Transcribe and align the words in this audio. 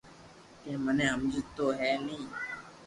ڪي 0.61 0.71
ھمي 0.83 1.05
ھمجيو 1.13 1.65
ھي 1.79 1.91
ني 2.05 2.17